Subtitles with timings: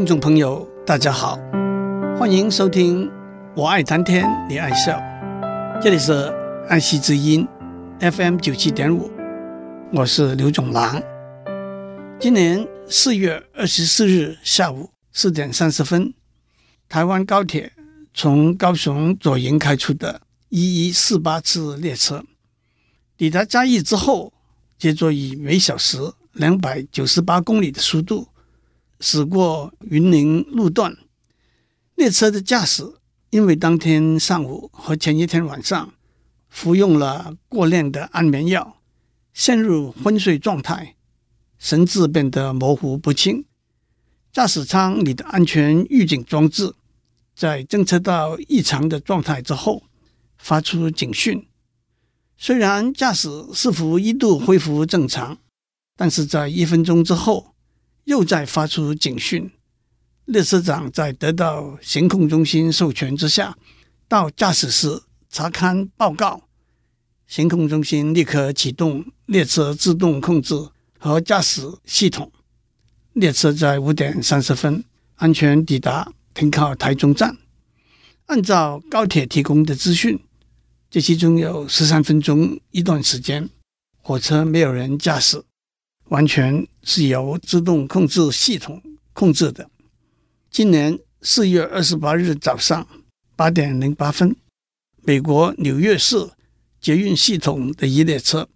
[0.00, 1.38] 听众朋友，大家好，
[2.18, 3.06] 欢迎收听
[3.54, 4.96] 《我爱谈天，你爱笑》，
[5.82, 6.34] 这里是
[6.70, 7.46] 爱惜之音
[8.00, 9.10] FM 九七点五，
[9.92, 11.02] 我是刘总郎。
[12.18, 16.14] 今年四月二十四日下午四点三十分，
[16.88, 17.70] 台湾高铁
[18.14, 22.24] 从高雄左营开出的一一四八次列车
[23.18, 24.32] 抵达嘉义之后，
[24.78, 25.98] 接着以每小时
[26.32, 28.26] 两百九十八公里的速度。
[29.02, 30.94] 驶过云林路段，
[31.94, 32.84] 列车的驾驶
[33.30, 35.94] 因为当天上午和前一天晚上
[36.50, 38.76] 服用了过量的安眠药，
[39.32, 40.96] 陷入昏睡状态，
[41.58, 43.46] 神志变得模糊不清。
[44.30, 46.74] 驾驶舱里的安全预警装置
[47.34, 49.84] 在侦测到异常的状态之后，
[50.36, 51.48] 发出警讯。
[52.36, 55.38] 虽然驾驶似乎一度恢复正常，
[55.96, 57.54] 但是在一分钟之后。
[58.04, 59.50] 又在发出警讯，
[60.24, 63.56] 列车长在得到行控中心授权之下，
[64.08, 66.42] 到驾驶室查看报告。
[67.26, 70.54] 行控中心立刻启动列车自动控制
[70.98, 72.32] 和驾驶系统，
[73.12, 74.82] 列车在五点三十分
[75.14, 77.36] 安全抵达停靠台中站。
[78.26, 80.18] 按照高铁提供的资讯，
[80.90, 83.48] 这其中有十三分钟一段时间，
[84.02, 85.44] 火车没有人驾驶。
[86.10, 89.70] 完全是由自动控制系统控制的。
[90.50, 92.86] 今年四月二十八日早上
[93.36, 94.34] 八点零八分，
[95.02, 96.30] 美国纽约市
[96.80, 98.48] 捷运系统的一列车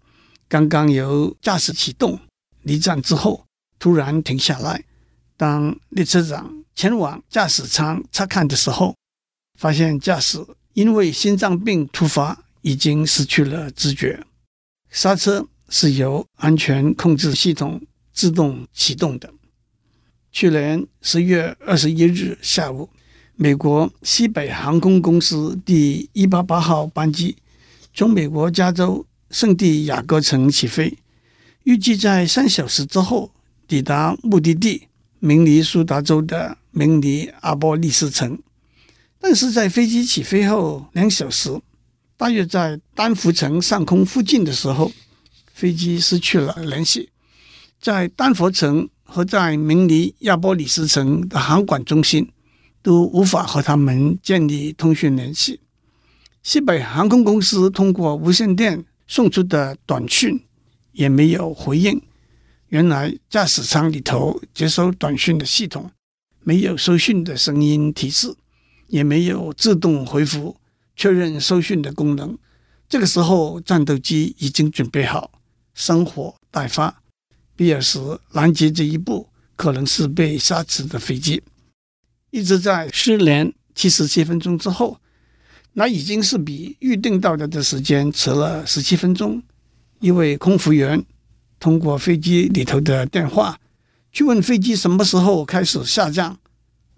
[0.49, 2.19] 刚刚由驾驶启动
[2.63, 3.45] 离站之后，
[3.79, 4.83] 突然停下来。
[5.37, 8.95] 当列车长前往驾驶舱查看的时候，
[9.57, 14.25] 发现驾驶因为心脏病突发，已经失去了知觉，
[14.89, 15.47] 刹车。
[15.69, 17.81] 是由安全控制系统
[18.13, 19.33] 自动启动的。
[20.31, 22.89] 去年十月二十一日下午，
[23.35, 27.37] 美国西北航空公司第一八八号班机
[27.93, 30.97] 从美国加州圣地亚哥城起飞，
[31.63, 33.31] 预计在三小时之后
[33.67, 34.87] 抵达目的地
[35.19, 38.37] 明尼苏达州的明尼阿波利斯城。
[39.19, 41.59] 但是在飞机起飞后两小时，
[42.15, 44.91] 大约在丹佛城上空附近的时候，
[45.55, 47.09] 飞机失去了联系，
[47.79, 52.29] 在丹佛城和在明尼亚波里斯城的航管中心
[52.83, 55.61] 都无法和他们建立通讯联系。
[56.43, 60.43] 西北航空公司通过无线电送出的短讯
[60.91, 62.01] 也没有回应。
[62.67, 65.89] 原来驾驶舱里头接收短讯的系统
[66.41, 68.35] 没有收讯的声音提示，
[68.87, 70.57] 也没有自动回复
[70.97, 72.37] 确认收讯的功能。
[72.89, 75.31] 这个时候，战斗机已经准备好。
[75.75, 77.03] 生火待发，
[77.55, 77.99] 比尔时
[78.31, 81.43] 拦截这一步可能是被杀死的飞机。
[82.31, 84.99] 一直在失联七十七分钟之后，
[85.73, 89.43] 那已经是比预定到达的时间迟了十七分钟。
[89.99, 91.05] 一位空服员
[91.59, 93.59] 通过飞机里头的电话
[94.11, 96.37] 去问飞机什么时候开始下降，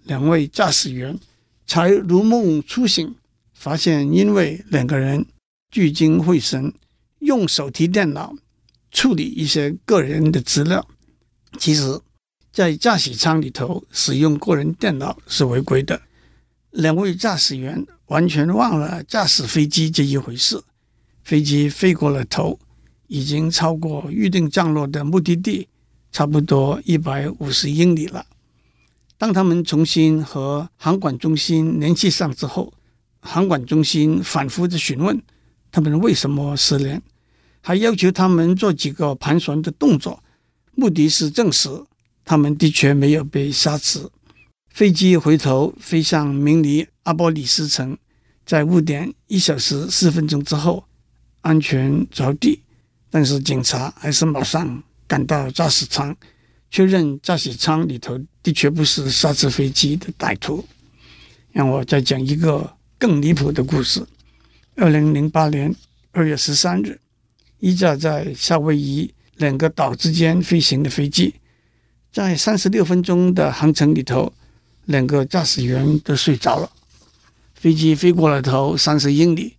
[0.04, 1.20] 两位驾驶员
[1.66, 3.16] 才如梦初醒，
[3.54, 5.26] 发现因为两个人
[5.72, 6.74] 聚精会神
[7.20, 8.36] 用手提电脑。
[8.92, 10.88] 处理一些个人的资料，
[11.58, 12.00] 其实，
[12.52, 16.02] 在驾驶舱里头使用个人电脑是违规的。
[16.72, 20.62] 两位驾驶员完全忘了驾驶飞机这一回事。
[21.24, 22.60] 飞机飞过了头，
[23.08, 25.68] 已经超过预定降落的目的地，
[26.12, 28.26] 差不多一百五十英里了。
[29.18, 32.74] 当他们重新和航管中心联系上之后，
[33.20, 35.22] 航管中心反复的询问
[35.72, 37.02] 他们为什么失联。
[37.68, 40.24] 还要求他们做几个盘旋的动作，
[40.76, 41.70] 目的是证实
[42.24, 44.10] 他们的确没有被杀死。
[44.70, 47.98] 飞机回头飞向明尼阿波里斯城，
[48.46, 50.86] 在误点一小时四分钟之后
[51.42, 52.64] 安全着地，
[53.10, 56.16] 但是警察还是马上赶到驾驶舱，
[56.72, 60.66] 确认驾驶舱里头的确不是杀死飞机的歹徒。
[61.52, 64.08] 让我再讲一个更离谱的故事：
[64.78, 65.76] 二零零八年
[66.14, 66.98] 二月十三日。
[67.60, 71.36] 一架在夏威夷两个岛之间飞行的飞机，
[72.12, 74.32] 在三十六分钟的航程里头，
[74.86, 76.72] 两个驾驶员都睡着了。
[77.56, 79.56] 飞机飞过了头三十英里，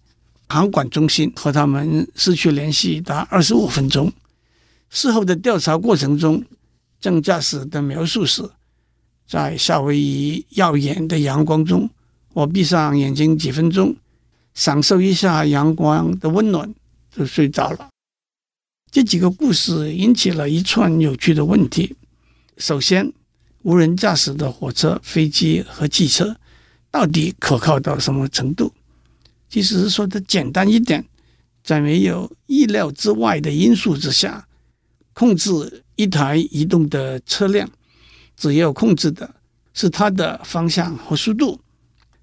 [0.49, 4.13] 航管中心和他们失去联系达二十五分钟。
[4.91, 6.45] 事后的调查过程中，
[7.01, 8.49] 正驾驶的描述是：
[9.27, 11.91] 在夏威夷耀眼的阳光中，
[12.33, 13.97] 我闭上眼睛几分钟，
[14.55, 16.73] 享受一下阳光的温暖。
[17.19, 17.89] 就睡着了。
[18.93, 21.97] 这几个故事引起了一串有趣的问题。
[22.59, 23.13] 首先，
[23.63, 26.37] 无人驾驶的火车、飞机和汽车
[26.91, 28.73] 到底可靠到什么程度？
[29.49, 31.05] 其实说的简单一点，
[31.65, 34.47] 在没有意料之外的因素之下，
[35.13, 37.69] 控制一台移动的车辆，
[38.37, 39.35] 只要控制的
[39.75, 41.61] 是它的方向和速度。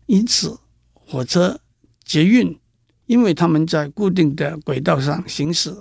[0.06, 0.57] 因此，
[0.94, 1.59] 火车、
[2.03, 2.57] 捷运，
[3.05, 5.75] 因为他们在固定的轨道上行驶，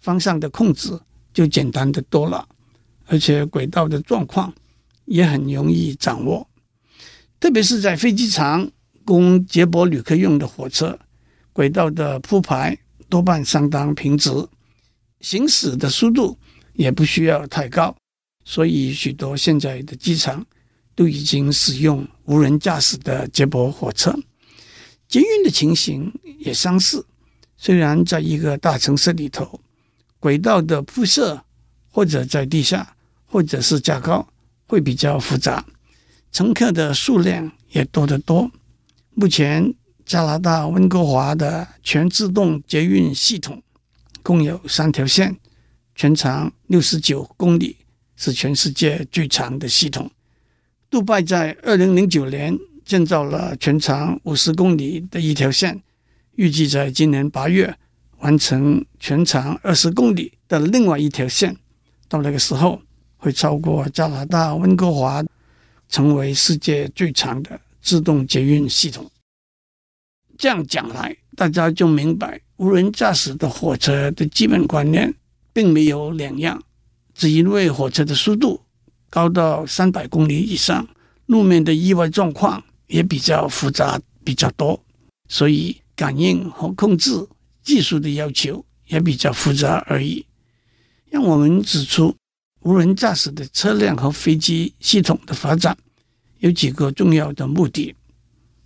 [0.00, 0.98] 方向的控制
[1.32, 2.48] 就简单的多了，
[3.06, 4.52] 而且轨道的状况。
[5.04, 6.48] 也很容易掌握，
[7.40, 8.70] 特别是在飞机场
[9.04, 10.96] 供接驳旅客用的火车，
[11.52, 12.78] 轨道的铺排
[13.08, 14.30] 多半相当平直，
[15.20, 16.38] 行驶的速度
[16.74, 17.94] 也不需要太高，
[18.44, 20.46] 所以许多现在的机场
[20.94, 24.16] 都已经使用无人驾驶的接驳火车。
[25.12, 27.04] 捷运的情形也相似，
[27.58, 29.60] 虽然在一个大城市里头，
[30.18, 31.44] 轨道的铺设
[31.90, 34.26] 或者在地下，或者是架高。
[34.66, 35.62] 会比较复杂，
[36.32, 38.50] 乘客的数量也多得多。
[39.10, 39.74] 目前
[40.06, 43.62] 加拿大温哥华的全自动捷运系统
[44.22, 45.36] 共有三条线，
[45.94, 47.76] 全长六十九公里，
[48.16, 50.10] 是全世界最长的系统。
[50.88, 55.82] 杜拜在二零零九年建造了全长五十公里的一条线，
[56.36, 57.76] 预计在今年八月
[58.18, 61.56] 完成全长二十公里的另外一条线。
[62.08, 62.80] 到那个时候，
[63.16, 65.24] 会超过加拿大温哥华，
[65.88, 69.10] 成为世界最长的自动捷运系统。
[70.36, 75.14] 这样讲来，大家就明白无人驾驶的火车的基本观念
[75.52, 76.62] 并没有两样，
[77.14, 78.60] 只因为火车的速度
[79.08, 80.88] 高到三百公里以上，
[81.26, 84.80] 路面的意外状况也比较复杂比较多，
[85.28, 87.10] 所以感应和控制
[87.64, 90.24] 技术的要求也比较复杂而已。
[91.10, 92.14] 让我们指出。
[92.64, 95.76] 无人驾驶的车辆和飞机系统的发展
[96.38, 97.92] 有几个重要的目的：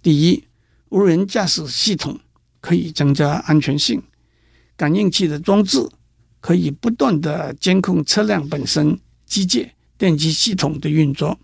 [0.03, 0.45] 第一，
[0.91, 2.21] 无人驾驶系统
[2.61, 4.03] 可以增加安全性，
[4.77, 5.89] 感应器的装置
[6.41, 11.41] 可以不断地监控车辆本身机械、电机系统的运作，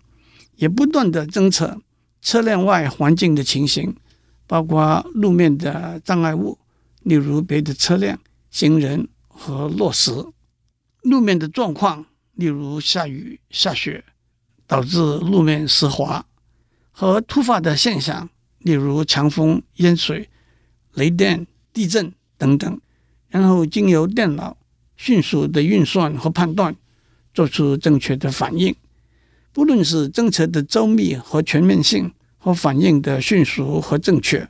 [0.57, 1.81] 也不断地侦测
[2.23, 3.95] 车辆外环境的情形，
[4.47, 6.57] 包括路面的障碍物，
[7.01, 8.17] 例如别的车辆、
[8.49, 10.11] 行人和落石，
[11.01, 12.05] 路面的状况。
[12.35, 14.03] 例如下雨、下雪，
[14.65, 16.25] 导致路面湿滑，
[16.91, 18.27] 和突发的现象，
[18.57, 20.27] 例如强风、淹水、
[20.93, 22.81] 雷电、地震等等，
[23.29, 24.57] 然后经由电脑
[24.97, 26.75] 迅速的运算和判断，
[27.35, 28.75] 做出正确的反应。
[29.53, 34.49] 不论是政策的周密和全面性，和反应的迅速和正确，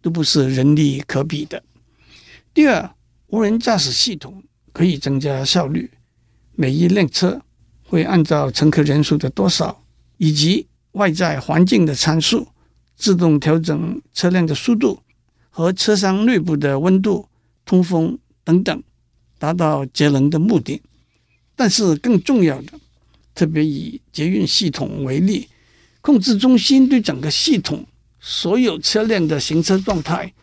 [0.00, 1.62] 都不是人力可比的。
[2.54, 2.94] 第二，
[3.26, 5.90] 无人驾驶系统可以增加效率。
[6.54, 7.42] 每一辆车
[7.82, 9.82] 会按照乘客人数的多少
[10.16, 12.46] 以及外在环境的参数，
[12.96, 15.00] 自动调整车辆的速度
[15.50, 17.28] 和车厢内部的温度、
[17.64, 18.82] 通风等等，
[19.38, 20.80] 达到节能的目的。
[21.56, 22.72] 但是更重要的，
[23.36, 25.48] 特别以捷运系统为例，
[26.00, 27.86] 控制中心对整个系统
[28.18, 30.34] 所有车辆的行车状态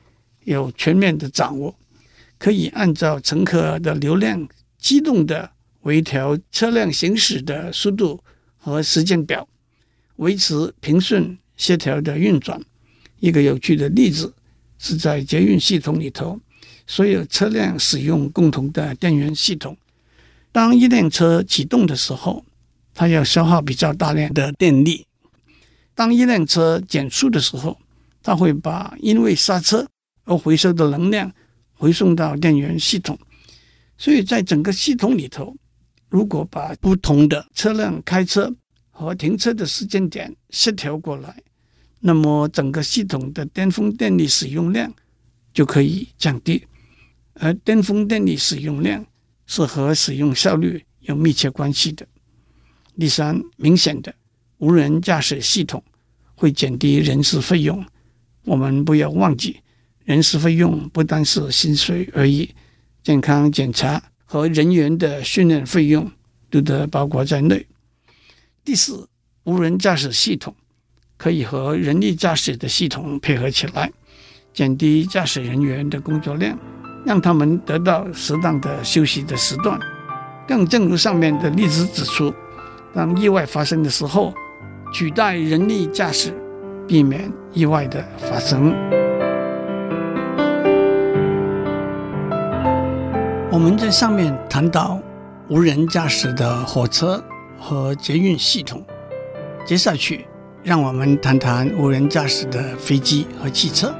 [0.45, 1.75] 有全面的掌握，
[2.37, 4.47] 可以按照乘客的流量
[4.77, 5.51] 机动的。
[5.83, 8.23] 微调车辆行驶的速度
[8.55, 9.45] 和时间表，
[10.15, 12.57] 维持平顺协调的运转。
[13.19, 14.33] 一个有趣的例子
[14.79, 16.39] 是在捷运系统里头，
[16.87, 19.75] 所有车辆使用共同的电源系统。
[20.53, 22.45] 当一辆车启动的时候，
[22.93, 25.05] 它要消耗比较大量的电力；
[25.95, 27.77] 当一辆车减速的时候，
[28.21, 29.87] 它会把因为刹车
[30.25, 31.31] 而回收的能量
[31.73, 33.17] 回送到电源系统。
[33.97, 35.55] 所以在整个系统里头。
[36.09, 38.53] 如果把不同的车辆开车
[38.91, 41.41] 和停车的时间点协调过来，
[42.01, 44.93] 那么整个系统的巅峰电力使用量
[45.51, 46.63] 就可以降低。
[47.33, 49.03] 而巅峰电力使用量
[49.47, 52.05] 是和使用效率有密切关系的。
[52.99, 54.13] 第三，明显的
[54.57, 55.83] 无人驾驶系统
[56.35, 57.83] 会减低人事费用。
[58.45, 59.59] 我们不要忘记，
[60.05, 62.49] 人事费用不单是薪水而已，
[63.03, 64.01] 健康检查。
[64.25, 66.11] 和人员的训练费用
[66.49, 67.67] 都得包括在内。
[68.65, 69.07] 第四，
[69.43, 70.55] 无人驾驶系统
[71.17, 73.91] 可以和人力驾驶的系统配合起来，
[74.51, 76.57] 减低驾驶人员的工作量，
[77.05, 79.79] 让他们得到适当的休息的时段。
[80.47, 82.33] 更正如上面的例子指出，
[82.95, 84.31] 当意外发生的时候，
[84.93, 86.31] 取代人力驾驶，
[86.87, 88.71] 避免意外的发生。
[93.51, 94.99] 我们在上面谈到
[95.49, 97.23] 无人驾驶的火车
[97.59, 98.85] 和捷运系统，
[99.65, 100.27] 接下去，
[100.61, 103.91] 让我们谈谈无人驾驶的飞机和汽车。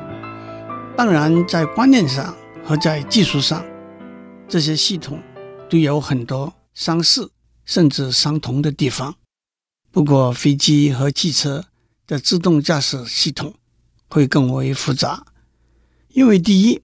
[0.95, 2.31] 当然，在观念上
[2.63, 3.65] 和在技术上，
[4.47, 5.17] 这些系统
[5.67, 7.31] 都有很多相似
[7.65, 9.15] 甚至相同的地方。
[9.91, 11.65] 不过，飞机和汽车
[12.07, 13.55] 的自动驾驶系统
[14.07, 15.25] 会更为复杂，
[16.09, 16.81] 因为第一，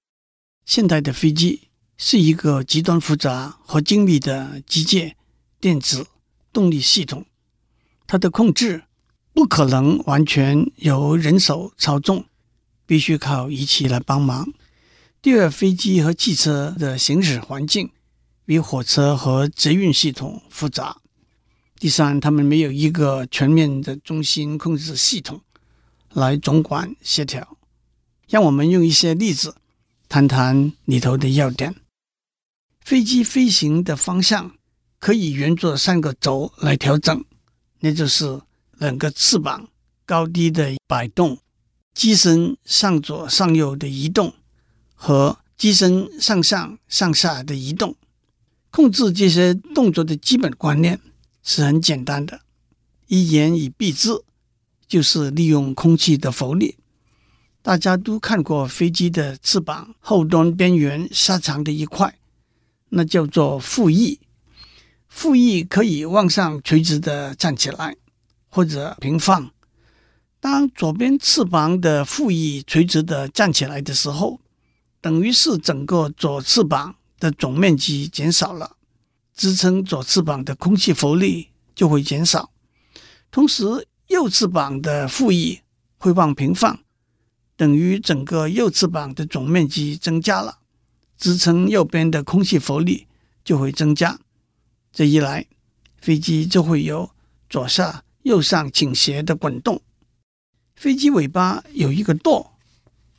[0.64, 5.14] 现代的飞机是一个极端复杂和精密的机械、
[5.60, 6.06] 电子、
[6.52, 7.26] 动力系统。
[8.06, 8.84] 它的控制
[9.32, 12.24] 不可能完全由人手操纵，
[12.86, 14.52] 必须靠仪器来帮忙。
[15.22, 17.90] 第二，飞机和汽车的行驶环境
[18.50, 20.96] 比火车和捷运系统复杂。
[21.78, 25.40] 第三，他们没有一个全面的中心控制系统
[26.14, 27.56] 来总管协调。
[28.26, 29.54] 让我们用一些例子
[30.08, 31.76] 谈谈里头的要点。
[32.80, 34.56] 飞机飞行的方向
[34.98, 37.24] 可以沿着三个轴来调整。
[37.78, 38.40] 那就是
[38.78, 39.68] 两个翅膀
[40.04, 41.38] 高低的摆动，
[41.94, 44.34] 机身上左上右的移动
[44.96, 47.94] 和机身上上上下的移动。
[48.70, 51.00] 控制这些动作的基本观念
[51.42, 52.40] 是很简单的，
[53.08, 54.22] 一言以蔽之，
[54.86, 56.76] 就是利用空气的浮力。
[57.62, 62.18] 大家都看过飞机的翅膀后端边缘狭长的一块，
[62.88, 64.18] 那叫做副翼。
[65.08, 67.96] 副翼可以往上垂直的站起来，
[68.48, 69.50] 或者平放。
[70.38, 74.40] 当左边翅膀的副翼垂直的站起来的时候，
[75.02, 78.76] 等于是整个左翅膀的总面积减少了，
[79.36, 82.50] 支撑左翅膀的空气浮力就会减少。
[83.30, 85.60] 同时，右翅膀的副翼
[85.98, 86.80] 会往平放，
[87.56, 90.58] 等于整个右翅膀的总面积增加了，
[91.16, 93.06] 支撑右边的空气浮力
[93.44, 94.18] 就会增加。
[94.90, 95.46] 这一来，
[96.00, 97.10] 飞机就会有
[97.48, 99.80] 左下、右上倾斜的滚动。
[100.74, 102.54] 飞机尾巴有一个舵，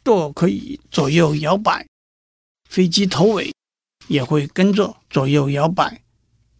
[0.03, 1.87] 舵可以左右摇摆。
[2.67, 3.53] 飞机头尾
[4.11, 6.01] 也会跟着左右摇摆，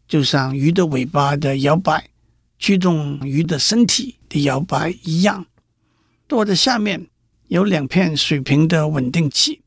[0.08, 2.10] 就像鱼的尾巴的摇摆，
[2.58, 5.46] 驱动鱼的身体的摇摆一样。
[6.30, 7.10] 舵的下面
[7.50, 9.64] 有两片水平的稳定器，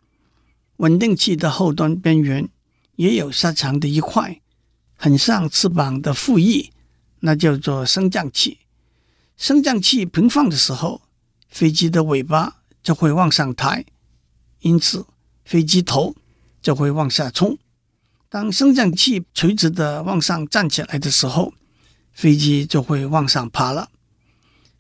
[0.78, 2.48] 稳定器的后端边缘
[2.96, 4.40] 也有狭长的一块。
[4.96, 6.70] 很像翅膀的副翼，
[7.20, 8.60] 那叫做升降器。
[9.36, 11.02] 升降器平放的时候，
[11.50, 13.84] 飞机的尾巴就会往上抬，
[14.60, 15.04] 因此
[15.44, 16.16] 飞机头
[16.62, 17.58] 就会往下冲。
[18.34, 21.54] 当升降器垂直的往上站起来的时候，
[22.12, 23.92] 飞机就会往上爬了。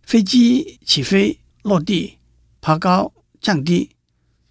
[0.02, 2.18] 飞机起飞、落地、
[2.60, 3.90] 爬高、降低，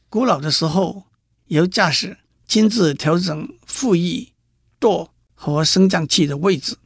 [0.08, 1.04] 古老的时候
[1.48, 4.32] 由驾驶亲自调整副翼、
[4.80, 5.10] 舵。
[5.36, 6.78] 和升降器的位置，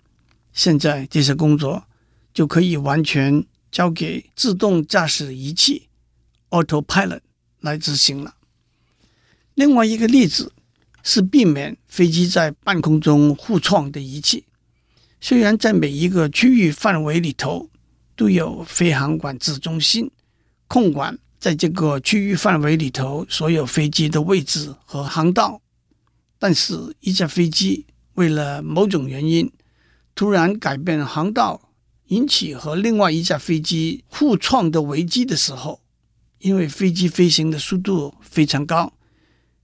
[0.52, 1.84] 现在这些工作
[2.34, 5.90] 就可以完全交给自动驾驶仪器
[6.50, 7.20] （Autopilot）
[7.60, 8.34] 来执行了。
[9.54, 10.54] 另外一个例子
[11.08, 14.44] 是避免飞机在半空中互撞的仪器。
[15.22, 17.70] 虽然在每一个区域范围里头
[18.18, 20.12] 都有飞航管制中心
[20.68, 25.62] 控管在这个区域范围里头所有飞机的位置和航道，
[26.38, 27.86] 但是一架飞机。
[28.16, 29.50] 为了某种原因，
[30.14, 31.70] 突然改变航道，
[32.08, 35.80] 引起和另外一架飞机互撞的危机的时候，
[36.40, 38.92] 因为飞机飞行的速度非常高，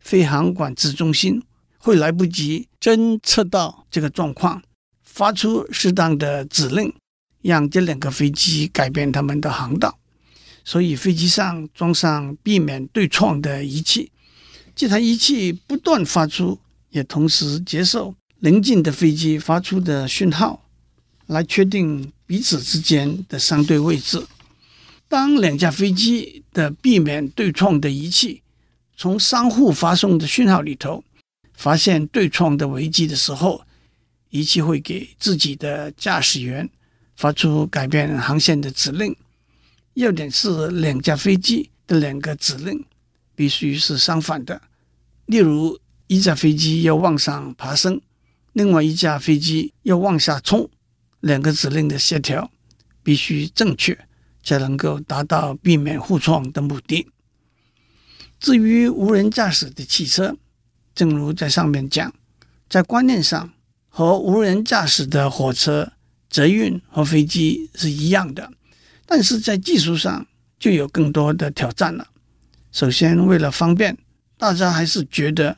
[0.03, 1.41] 飞航管制中心
[1.77, 4.61] 会来不及侦测到这个状况，
[5.01, 6.93] 发出适当的指令，
[7.41, 9.97] 让这两个飞机改变他们的航道。
[10.65, 14.11] 所以飞机上装上避免对撞的仪器，
[14.75, 16.59] 这台仪器不断发出，
[16.91, 18.13] 也同时接受。
[18.39, 20.65] 邻近的飞机发出的讯号，
[21.27, 24.25] 来确定彼此之间的相对位置。
[25.07, 28.42] 当两架飞机的避免对撞的仪器
[28.95, 31.03] 从商户发送的讯号里头
[31.53, 33.63] 发现对撞的危机的时候，
[34.29, 36.69] 仪器会给自己的驾驶员
[37.15, 39.15] 发出改变航线的指令。
[39.95, 42.83] 要点是两架飞机的两个指令
[43.35, 44.61] 必须是相反的。
[45.27, 48.01] 例如，一架飞机要往上爬升。
[48.53, 50.69] 另外一架飞机要往下冲，
[51.19, 52.51] 两个指令的协调
[53.03, 53.97] 必须正确，
[54.43, 57.07] 才能够达到避免互撞的目的。
[58.43, 60.35] 至于无人驾驶的汽车，
[60.93, 62.13] 正如在上面讲，
[62.67, 63.53] 在观念上
[63.87, 65.93] 和无人驾驶的火车、
[66.29, 68.51] 捷运和飞机是一样的，
[69.05, 70.27] 但是在技术上
[70.59, 72.09] 就有更多的挑战了。
[72.73, 73.97] 首先，为了方便，
[74.37, 75.57] 大家还是觉得。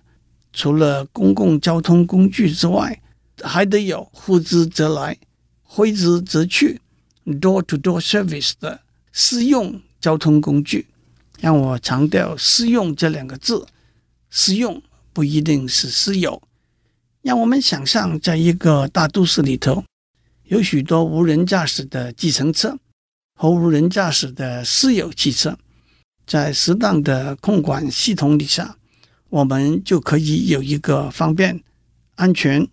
[0.57, 3.01] 除了公共交通工具之外，
[3.43, 5.17] 还得有呼之则来，
[5.63, 6.79] 挥之则去
[7.25, 8.79] ，door-to-door service 的
[9.11, 10.87] 私用交通工具。
[11.39, 13.67] 让我强调“私用”这两个字，
[14.29, 14.81] 私用
[15.13, 16.41] 不一定是私有。
[17.21, 19.83] 让我们想象，在一个大都市里头，
[20.43, 22.77] 有许多无人驾驶的计程车
[23.33, 25.57] 和无人驾驶的私有汽车，
[26.25, 28.77] 在适当的控管系统底下，
[29.29, 31.63] 我们就可以有一个方便、
[32.15, 32.67] 安全、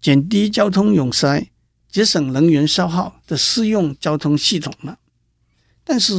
[0.00, 1.48] 减低交通拥塞、
[1.90, 4.98] 节省能源消耗的私用交通系统了。
[5.88, 6.12] 但是，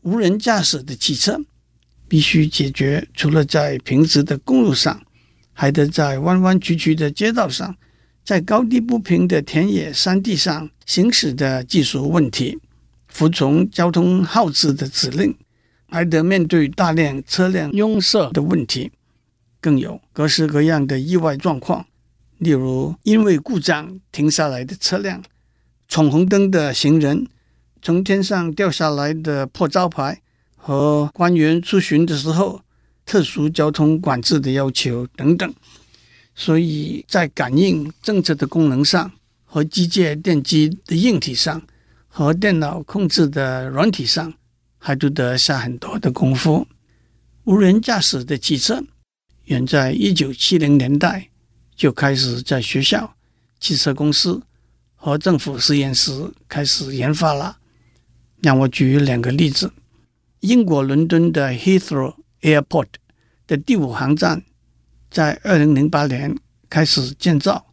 [0.00, 1.38] 无人驾驶的汽车
[2.08, 5.02] 必须解决除了在平直的公路上，
[5.52, 7.76] 还得在弯弯曲曲的街道上，
[8.24, 12.58] 在高低不平的田野山地上行驶的技术问题，
[13.08, 15.36] 服从交通号志的指令，
[15.90, 18.90] 还得面对大量车辆拥塞的问题，
[19.60, 21.84] 更有各式各样的意外状况，
[22.38, 25.22] 例如因为故障停下来的车辆、
[25.86, 27.28] 闯红灯的行人。
[27.82, 30.20] 从天上掉下来的破招牌
[30.56, 32.60] 和官员出巡的时候，
[33.06, 35.52] 特殊交通管制的要求等等，
[36.34, 39.10] 所以在感应政策的功能上，
[39.44, 41.62] 和机械电机的硬体上，
[42.06, 44.32] 和电脑控制的软体上，
[44.78, 46.66] 还都得下很多的功夫。
[47.44, 48.84] 无人驾驶的汽车，
[49.46, 51.30] 远在一九七零年代
[51.74, 53.16] 就开始在学校、
[53.58, 54.40] 汽车公司
[54.94, 57.56] 和政府实验室开始研发了。
[58.42, 59.70] 让我举两个例子：
[60.40, 62.88] 英国伦敦的 Heathrow Airport
[63.46, 64.42] 的第五航站，
[65.10, 66.34] 在二零零八年
[66.70, 67.66] 开始建造，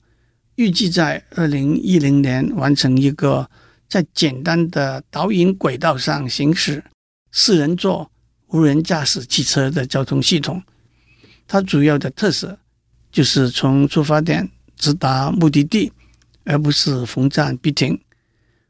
[0.56, 3.50] 预计在二零一零年完成一个
[3.88, 6.84] 在简单的导引轨道上行驶、
[7.32, 8.12] 四人座
[8.48, 10.62] 无人驾驶汽车的交通系统。
[11.48, 12.60] 它主要的特色
[13.10, 15.94] 就是从出发点直达目的地，
[16.44, 17.98] 而不是逢站必停。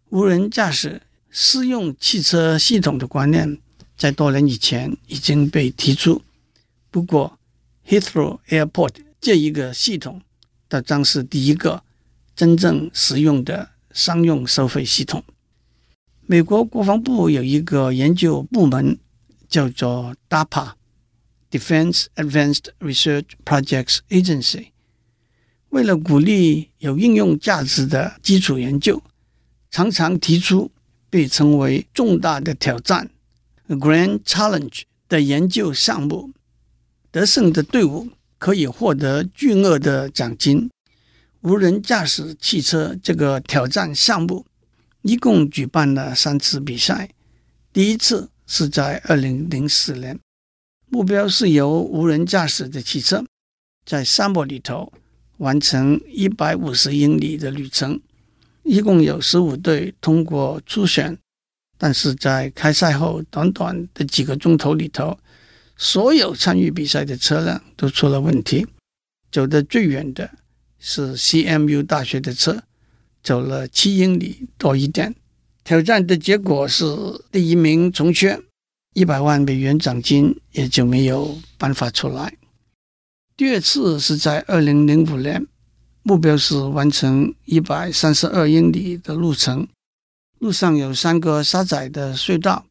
[0.10, 1.02] 无人驾驶。
[1.30, 3.60] 私用汽车系统的观念
[3.96, 6.22] 在多年以前已经被提出，
[6.90, 7.38] 不过
[7.88, 10.22] Heathrow Airport 这一个系统，
[10.70, 11.84] 它将是第一个
[12.36, 15.24] 真正实用的商用收费系统。
[16.26, 18.98] 美国国防部有一个研究部门
[19.48, 20.74] 叫做 DAPA
[21.52, 24.68] Defense Advanced Research Projects Agency），
[25.70, 29.02] 为了鼓励有应用价值的基础研究，
[29.70, 30.72] 常常提出。
[31.10, 33.10] 被称为重大的挑战
[33.68, 36.32] （Grand Challenge） 的研究项目，
[37.12, 40.70] 得胜的队伍可以获得巨额的奖金。
[41.42, 44.46] 无人驾驶汽车这个挑战项目
[45.04, 47.10] 一共举办了三次比赛，
[47.72, 50.20] 第一次是在二零零四年，
[50.90, 53.24] 目标是由无人驾驶的汽车
[53.86, 54.92] 在沙漠里头
[55.38, 58.02] 完成一百五十英里的旅程。
[58.68, 61.18] 一共有十五队通过初选，
[61.78, 65.18] 但是在开赛后短短的几个钟头里头，
[65.78, 68.68] 所有参与比赛的车辆都出了问题。
[69.32, 70.30] 走得最远的
[70.80, 72.62] 是 CMU 大学的车，
[73.24, 75.16] 走了七英里多一点。
[75.64, 76.86] 挑战的结果是
[77.32, 78.40] 第一名从缺，
[78.94, 82.34] 一百万美元奖金也就没有办法出来。
[83.36, 85.48] 第二次是在二零零五年。
[86.08, 89.68] 目标是完成一百三十二英里的路程，
[90.40, 92.66] 路上有三个狭窄的隧道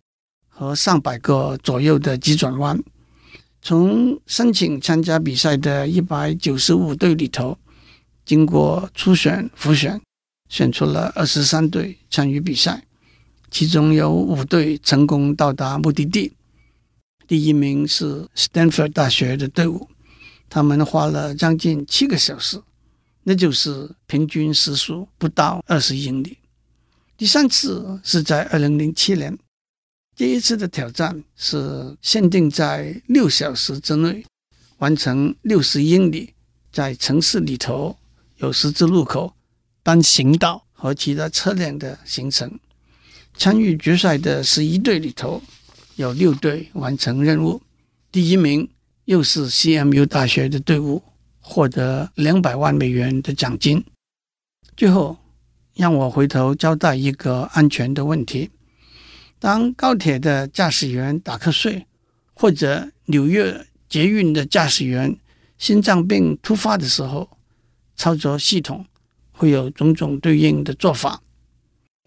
[0.48, 2.82] 和上百个左右的急转弯。
[3.60, 7.58] 从申请参加比赛的一百九十五队里头，
[8.24, 10.00] 经过初选、复选，
[10.48, 12.84] 选出了二十三队参与比赛，
[13.50, 16.32] 其中有五队成功到达目的地。
[17.28, 19.90] 第一名是斯坦福大学的队伍，
[20.48, 22.62] 他们花了将近七个小时。
[23.28, 26.38] 那就是平均时速不到二十英里。
[27.16, 29.36] 第三次是在二零零七年，
[30.14, 34.24] 第一次的挑战是限定在六小时之内
[34.78, 36.34] 完成六十英里，
[36.70, 37.96] 在城市里头
[38.36, 39.34] 有十字路口、
[39.82, 42.56] 单行道和其他车辆的行程。
[43.36, 45.42] 参与决赛的十一队里头，
[45.96, 47.60] 有六队完成任务，
[48.12, 48.70] 第一名
[49.06, 51.02] 又是 CMU 大学的队伍。
[51.48, 53.84] 获得两百万美元的奖金。
[54.76, 55.16] 最后，
[55.74, 58.50] 让我回头交代一个安全的问题：
[59.38, 61.86] 当高铁的驾驶员打瞌睡，
[62.34, 65.16] 或者纽约捷运的驾驶员
[65.56, 67.38] 心脏病突发的时候，
[67.94, 68.84] 操作系统
[69.30, 71.22] 会有种种对应的做法。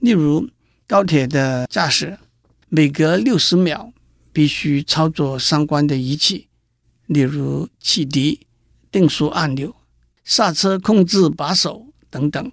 [0.01, 0.49] 例如，
[0.85, 2.19] 高铁的驾驶
[2.67, 3.93] 每隔六十秒
[4.33, 6.49] 必须操作相关的仪器，
[7.07, 8.41] 例如汽笛。
[8.91, 9.75] 定速按钮、
[10.23, 12.51] 刹车控制把手等等。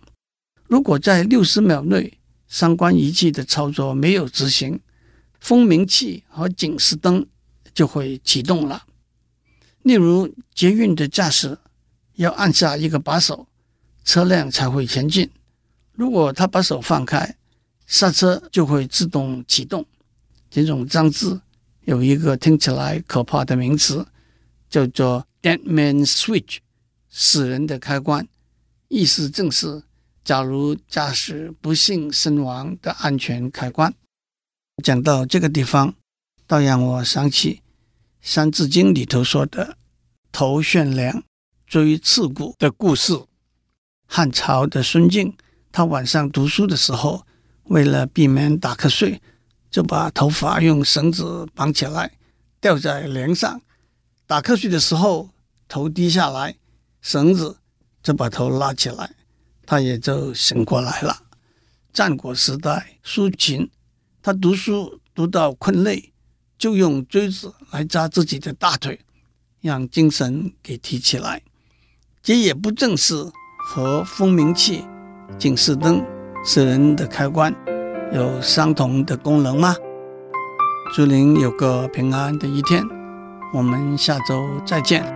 [0.66, 2.18] 如果在六十秒内
[2.48, 4.80] 相关仪器的操作没有执行，
[5.40, 7.26] 蜂鸣器和警示灯
[7.72, 8.84] 就会启动了。
[9.82, 11.56] 例如，捷运的驾驶
[12.14, 13.46] 要按下一个把手，
[14.04, 15.30] 车辆才会前进。
[15.92, 17.36] 如果他把手放开，
[17.86, 19.86] 刹车就会自动启动。
[20.50, 21.40] 这种装置
[21.84, 24.04] 有一个听起来可怕的名词，
[24.68, 26.58] 叫做 “dead man switch”，
[27.08, 28.26] 死人的开关。
[28.88, 29.84] 意思正是，
[30.24, 33.94] 假如驾驶不幸身亡的安全开关。
[34.82, 35.94] 讲到这个地方，
[36.48, 37.54] 倒让我想起。
[38.20, 39.78] 《三字经》里头说的
[40.32, 41.22] “头悬梁，
[41.64, 43.16] 锥刺股”的故事。
[44.08, 45.36] 汉朝的孙敬，
[45.70, 47.24] 他晚上读书的时候，
[47.66, 49.22] 为了避免打瞌睡，
[49.70, 52.18] 就把头发用绳子绑起来，
[52.60, 53.62] 吊在梁上。
[54.26, 55.30] 打瞌睡的时候，
[55.68, 56.56] 头低下来，
[57.00, 57.58] 绳子
[58.02, 59.10] 就把头拉起来，
[59.64, 61.22] 他也就醒过来了。
[61.92, 63.70] 战国时代，苏秦，
[64.22, 66.12] 他读书读到困累。
[66.58, 68.98] 就用锥子来扎自己的大腿，
[69.60, 71.42] 让精神给提起来。
[72.22, 73.30] 这也不正是
[73.68, 74.82] 和蜂鸣器、
[75.38, 76.02] 警示灯、
[76.42, 77.54] 死人的开关
[78.10, 79.76] 有相同的功能吗？
[80.94, 82.82] 祝您有个平安的一天，
[83.52, 85.15] 我们下周再见。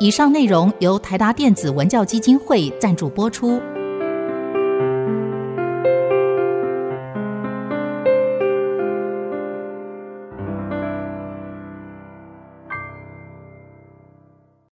[0.00, 3.60] 以上内容由台达电子文教基金会赞助播出。